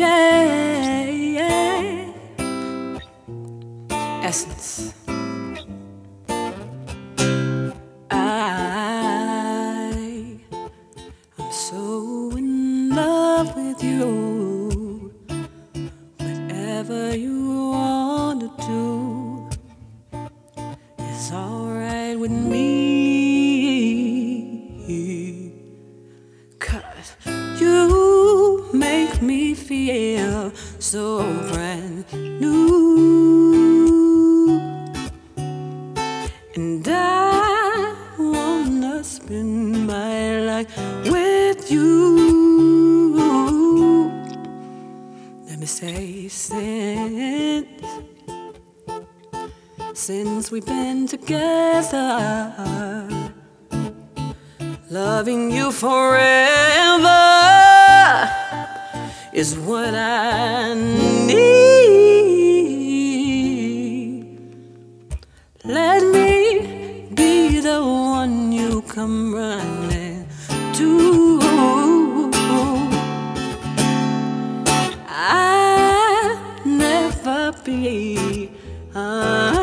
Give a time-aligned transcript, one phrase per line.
[0.00, 2.12] Yeah, yeah.
[4.24, 4.94] Essence.
[8.10, 8.22] I
[11.38, 15.12] am so in love with you.
[17.12, 17.59] You
[29.54, 31.22] feel so
[31.52, 33.00] brand new.
[36.54, 40.68] And I wanna spend my life
[41.10, 41.90] with you.
[45.46, 47.66] Let me say, since,
[49.94, 52.54] since we've been together,
[54.90, 57.29] loving you forever
[59.40, 61.40] is what I need.
[65.64, 70.28] Let me be the one you come running
[70.74, 70.88] to.
[75.08, 78.50] I'll never be
[78.94, 79.59] untrue.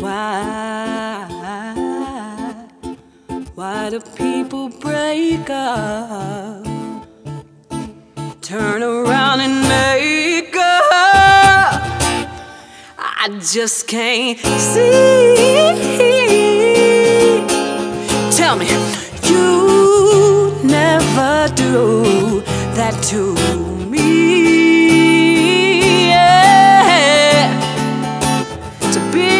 [0.00, 0.80] Why?
[3.54, 6.79] Why do people break up?
[8.50, 11.82] Turn around and make up.
[12.98, 14.90] I just can't see.
[18.36, 18.66] Tell me,
[19.30, 22.40] you never do
[22.74, 23.34] that to
[23.86, 24.08] me.
[26.08, 27.54] Yeah.
[28.90, 29.39] To be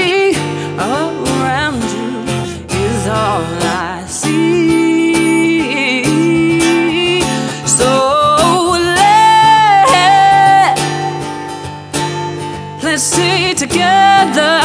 [12.90, 14.58] let's stay together.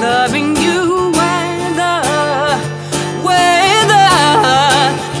[0.00, 1.96] Loving you when the,
[3.26, 4.06] when the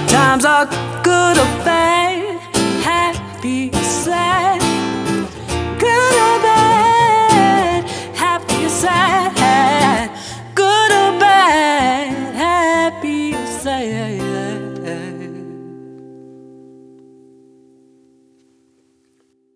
[0.08, 0.64] times are
[1.02, 2.40] good or bad,
[2.82, 4.60] happy or sad.
[5.78, 7.84] Good or bad,
[8.16, 10.10] happy or sad.
[10.54, 14.19] Good or bad, happy or sad.